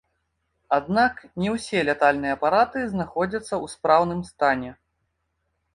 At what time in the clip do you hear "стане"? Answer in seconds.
4.33-4.71